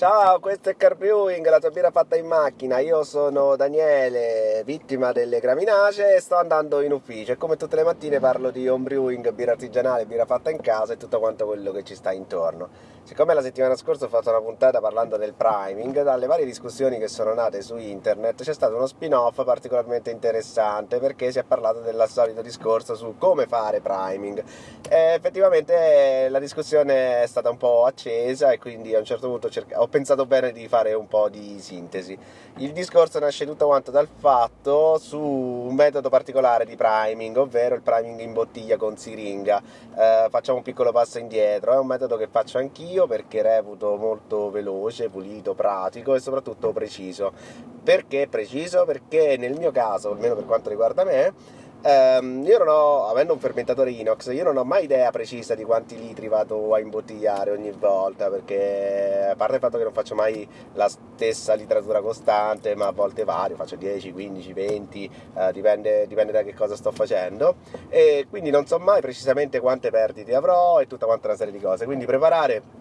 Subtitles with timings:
[0.00, 2.78] Ciao, questo è Car Brewing, la tua birra fatta in macchina.
[2.78, 7.32] Io sono Daniele, vittima delle graminacee e sto andando in ufficio.
[7.32, 10.94] E come tutte le mattine parlo di home brewing, birra artigianale, birra fatta in casa
[10.94, 12.70] e tutto quanto quello che ci sta intorno.
[13.10, 17.08] Siccome la settimana scorsa ho fatto una puntata parlando del priming, dalle varie discussioni che
[17.08, 22.04] sono nate su internet c'è stato uno spin-off particolarmente interessante perché si è parlato del
[22.06, 24.44] solito discorso su come fare priming.
[24.88, 29.50] E effettivamente la discussione è stata un po' accesa e quindi a un certo punto
[29.74, 32.16] ho pensato bene di fare un po' di sintesi.
[32.58, 37.82] Il discorso nasce tutto quanto dal fatto su un metodo particolare di priming, ovvero il
[37.82, 39.60] priming in bottiglia con siringa.
[39.96, 44.50] Eh, facciamo un piccolo passo indietro, è un metodo che faccio anch'io perché reputo molto
[44.50, 47.32] veloce, pulito, pratico e soprattutto preciso.
[47.82, 48.84] Perché preciso?
[48.84, 51.32] Perché nel mio caso, almeno per quanto riguarda me,
[51.82, 55.64] Um, io non ho, avendo un fermentatore inox, io non ho mai idea precisa di
[55.64, 60.14] quanti litri vado a imbottigliare ogni volta, perché a parte il fatto che non faccio
[60.14, 66.06] mai la stessa litratura costante, ma a volte vario, faccio 10, 15, 20, uh, dipende,
[66.06, 67.56] dipende, da che cosa sto facendo,
[67.88, 71.60] e quindi non so mai precisamente quante perdite avrò e tutta quanta una serie di
[71.60, 72.79] cose, quindi preparare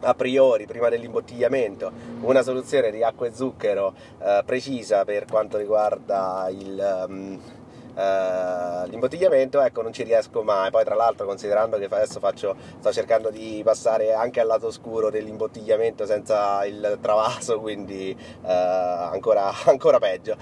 [0.00, 6.48] a priori, prima dell'imbottigliamento, una soluzione di acqua e zucchero uh, precisa per quanto riguarda
[6.50, 7.06] il...
[7.08, 7.40] Um,
[7.96, 10.70] Uh, l'imbottigliamento ecco non ci riesco mai.
[10.70, 15.08] Poi tra l'altro considerando che adesso faccio, sto cercando di passare anche al lato oscuro
[15.08, 20.36] dell'imbottigliamento senza il travaso quindi uh, ancora, ancora peggio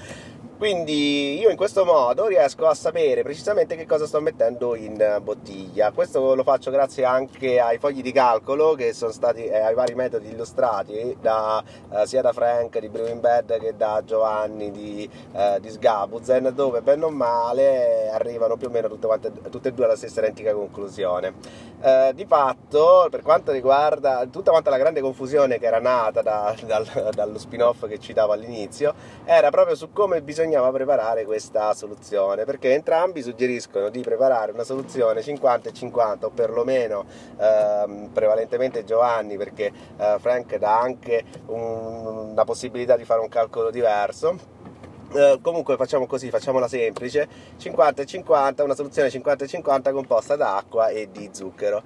[0.56, 5.90] quindi io in questo modo riesco a sapere precisamente che cosa sto mettendo in bottiglia.
[5.90, 9.94] Questo lo faccio grazie anche ai fogli di calcolo che sono stati eh, ai vari
[9.94, 15.58] metodi illustrati da, eh, sia da Frank di Brewing Bed che da Giovanni di, eh,
[15.60, 19.84] di Sgabuzen, dove bene o male arrivano più o meno tutte, quante, tutte e due
[19.86, 21.34] alla stessa identica conclusione.
[21.80, 26.54] Eh, di fatto, per quanto riguarda tutta quanta la grande confusione che era nata da,
[26.64, 28.94] dal, dallo spin-off che citavo all'inizio,
[29.24, 34.62] era proprio su come bisogna bisognava preparare questa soluzione perché entrambi suggeriscono di preparare una
[34.62, 37.06] soluzione 50 e 50 o perlomeno
[37.38, 44.52] ehm, prevalentemente Giovanni perché eh, Frank dà anche la possibilità di fare un calcolo diverso.
[45.14, 50.34] Uh, comunque facciamo così, facciamola semplice, 50 e 50, una soluzione 50 e 50 composta
[50.34, 51.82] da acqua e di zucchero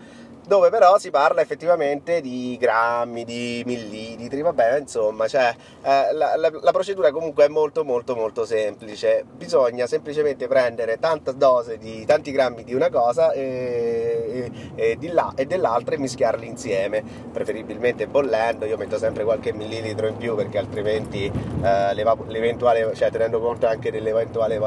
[0.48, 6.50] dove però si parla effettivamente di grammi, di millilitri, vabbè, insomma, cioè, eh, la, la,
[6.50, 12.32] la, procedura comunque è molto molto molto semplice, bisogna semplicemente prendere tanta dose di tanti
[12.32, 18.06] grammi di una cosa e, e, e, di là, e dell'altra e mischiarli insieme, preferibilmente
[18.06, 23.66] bollendo, io metto sempre qualche millilitro in più perché altrimenti eh, l'eventuale, cioè tenendo conto
[23.66, 24.58] anche dell'eventuale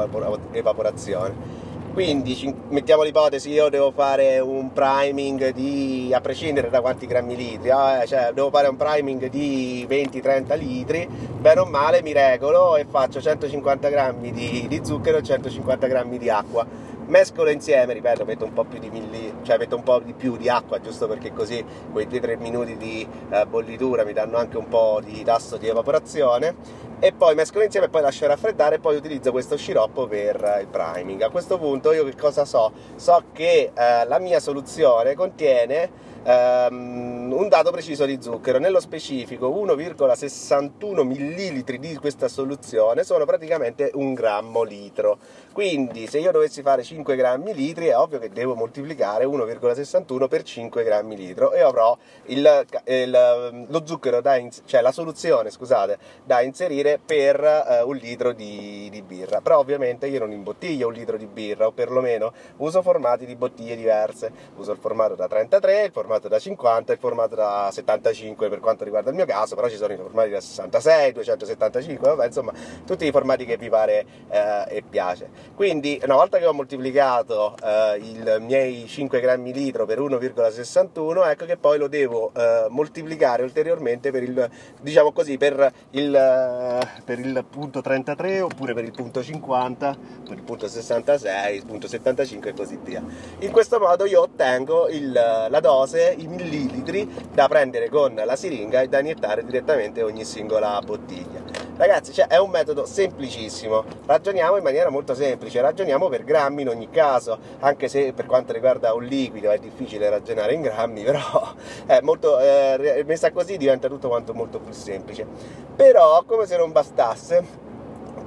[0.52, 7.36] evaporazione quindi mettiamo l'ipotesi, io devo fare un priming di, a prescindere da quanti grammi
[7.36, 12.76] litri, eh, cioè devo fare un priming di 20-30 litri, bene o male mi regolo
[12.76, 16.66] e faccio 150 grammi di, di zucchero e 150 grammi di acqua.
[17.04, 20.38] Mescolo insieme, ripeto, metto un po' più di milli, cioè metto un po' di più
[20.38, 24.68] di acqua, giusto perché così quei 2-3 minuti di eh, bollitura mi danno anche un
[24.68, 28.94] po' di tasso di evaporazione e poi mescolo insieme e poi lascio raffreddare e poi
[28.94, 31.20] utilizzo questo sciroppo per il priming.
[31.22, 32.70] A questo punto io che cosa so?
[32.94, 35.90] So che eh, la mia soluzione contiene
[36.22, 43.90] um, un dato preciso di zucchero, nello specifico 1,61 ml di questa soluzione sono praticamente
[43.94, 45.18] un grammo litro.
[45.52, 50.42] Quindi se io dovessi fare 5 grammi litri è ovvio che devo moltiplicare 1,61 per
[50.42, 55.98] 5 grammi litro e avrò il, il, lo zucchero da in, cioè la soluzione scusate,
[56.24, 59.40] da inserire per uh, un litro di, di birra.
[59.40, 63.76] Però ovviamente io non imbottiglio un litro di birra o perlomeno uso formati di bottiglie
[63.76, 64.32] diverse.
[64.56, 68.60] Uso il formato da 33, il formato da 50 e il formato da 75 per
[68.60, 72.52] quanto riguarda il mio caso, però ci sono i formati da 66, 275, vabbè, insomma,
[72.84, 75.30] tutti i formati che vi pare eh, e piace.
[75.54, 81.44] Quindi, una volta che ho moltiplicato eh, i miei 5 grammi litro per 1,61, ecco
[81.44, 84.50] che poi lo devo eh, moltiplicare ulteriormente per il,
[84.80, 90.36] diciamo così, per il, eh, per il punto 33 oppure per il punto 50, per
[90.36, 93.02] il punto 66, il punto 75 e così via.
[93.40, 97.01] In questo modo io ottengo il, la dose i millilitri
[97.32, 101.40] da prendere con la siringa e da iniettare direttamente ogni singola bottiglia.
[101.76, 106.68] Ragazzi, cioè, è un metodo semplicissimo, ragioniamo in maniera molto semplice, ragioniamo per grammi in
[106.68, 111.54] ogni caso, anche se per quanto riguarda un liquido è difficile ragionare in grammi, però
[111.86, 115.26] è molto, eh, messa così diventa tutto quanto molto più semplice.
[115.74, 117.70] Però, come se non bastasse,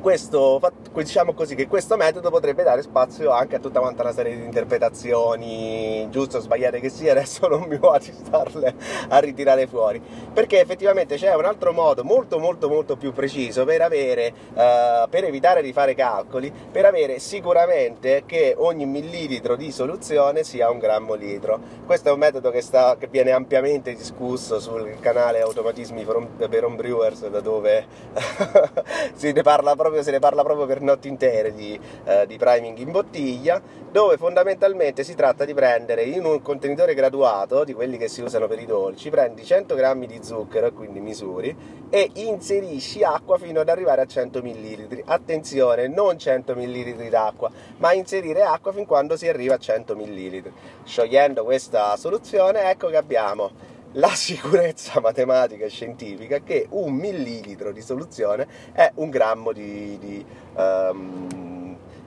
[0.05, 0.61] questo,
[0.93, 4.43] diciamo così, che questo metodo potrebbe dare spazio anche a tutta quanta una serie di
[4.43, 8.75] interpretazioni, giusto o sbagliate che sia, adesso non mi va di starle
[9.09, 9.99] a ritirare fuori,
[10.31, 15.23] perché effettivamente c'è un altro modo molto molto molto più preciso per avere, uh, per
[15.23, 21.15] evitare di fare calcoli, per avere sicuramente che ogni millilitro di soluzione sia un grammo
[21.15, 21.59] litro.
[21.83, 26.05] Questo è un metodo che, sta, che viene ampiamente discusso sul canale Automatismi
[26.47, 27.87] per Homebrewers, da dove
[29.15, 32.37] si ne parla proprio proprio, se ne parla proprio per notti intere di, eh, di
[32.37, 33.61] priming in bottiglia,
[33.91, 38.47] dove fondamentalmente si tratta di prendere in un contenitore graduato, di quelli che si usano
[38.47, 41.55] per i dolci, prendi 100 grammi di zucchero, quindi misuri,
[41.89, 45.03] e inserisci acqua fino ad arrivare a 100 ml.
[45.05, 50.51] Attenzione, non 100 ml d'acqua, ma inserire acqua fin quando si arriva a 100 ml.
[50.83, 57.81] Sciogliendo questa soluzione, ecco che abbiamo la sicurezza matematica e scientifica che un millilitro di
[57.81, 60.25] soluzione è un grammo di, di
[60.55, 61.53] um,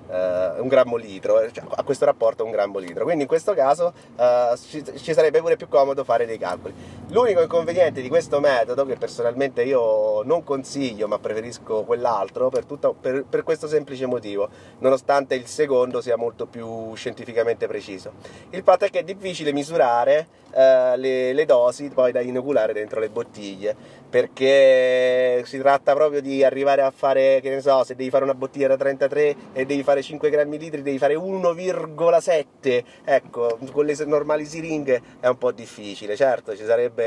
[0.09, 3.05] Uh, un grammo litro, cioè, a questo rapporto un grammo litro.
[3.05, 6.73] Quindi in questo caso uh, ci, ci, sarebbe pure più comodo fare dei calcoli.
[7.11, 12.95] L'unico inconveniente di questo metodo, che personalmente io non consiglio, ma preferisco quell'altro, per, tutto,
[13.01, 14.51] per, per questo semplice motivo,
[14.81, 18.13] nonostante il secondo sia molto più scientificamente preciso.
[18.51, 23.01] Il fatto è che è difficile misurare uh, le, le dosi poi da inoculare dentro
[23.01, 28.09] le bottiglie perché si tratta proprio di arrivare a fare, che ne so, se devi
[28.09, 33.59] fare una bottiglia da 33 e devi fare 5 grammi litri, devi fare 1,7, ecco,
[33.71, 36.98] con le normali siringhe è un po' difficile, certo, sarebbe,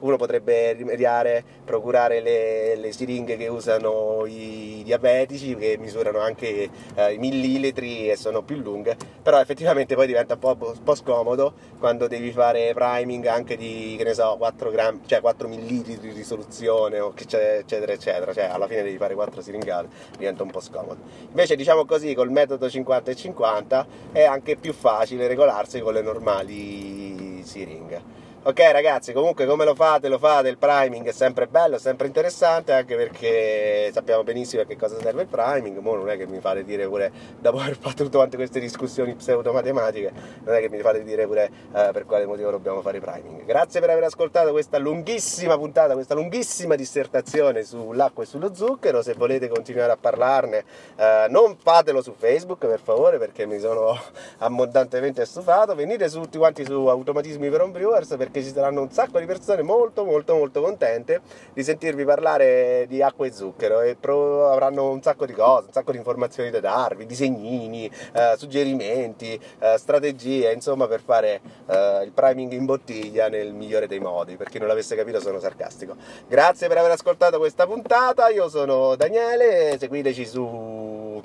[0.00, 7.12] uno potrebbe rimediare, procurare le, le, siringhe che usano i diabetici, che misurano anche eh,
[7.12, 11.52] i millilitri e sono più lunghe, però effettivamente poi diventa un po', un po' scomodo
[11.78, 16.24] quando devi fare priming anche di, che ne so, 4 grammi, cioè 4 millilitri di
[16.24, 18.32] soluzione, eccetera, eccetera.
[18.32, 20.96] Cioè, alla fine devi fare quattro siringate, diventa un po' scomodo.
[21.28, 26.02] Invece, diciamo così, col metodo 50 e 50 è anche più facile regolarsi con le
[26.02, 28.13] normali siringhe.
[28.46, 32.08] Ok ragazzi, comunque come lo fate, lo fate, il priming è sempre bello, è sempre
[32.08, 36.26] interessante, anche perché sappiamo benissimo a che cosa serve il priming, Mo non è che
[36.26, 37.10] mi fate dire pure,
[37.40, 40.12] dopo aver fatto tutte quante queste discussioni pseudo-matematiche,
[40.44, 43.46] non è che mi fate dire pure eh, per quale motivo dobbiamo fare priming.
[43.46, 49.14] Grazie per aver ascoltato questa lunghissima puntata, questa lunghissima dissertazione sull'acqua e sullo zucchero, se
[49.14, 50.64] volete continuare a parlarne
[50.96, 53.98] eh, non fatelo su Facebook per favore perché mi sono
[54.40, 58.90] abbondantemente stufato, venite su, tutti quanti su Automatismi per Homebrewers perché perché ci saranno un
[58.90, 61.20] sacco di persone molto molto molto contente
[61.52, 65.72] di sentirvi parlare di acqua e zucchero e pro- avranno un sacco di cose, un
[65.72, 72.10] sacco di informazioni da darvi, disegnini, eh, suggerimenti, eh, strategie, insomma per fare eh, il
[72.12, 75.94] priming in bottiglia nel migliore dei modi, per chi non l'avesse capito sono sarcastico.
[76.26, 81.22] Grazie per aver ascoltato questa puntata, io sono Daniele, seguiteci su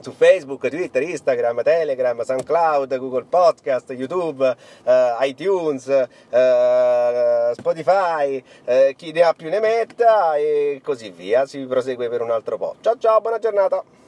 [0.00, 9.12] su Facebook, Twitter, Instagram, Telegram, SoundCloud, Google Podcast, YouTube, uh, iTunes, uh, Spotify, uh, chi
[9.12, 11.46] ne ha più ne metta e così via.
[11.46, 12.76] Si prosegue per un altro po'.
[12.80, 14.07] Ciao ciao, buona giornata!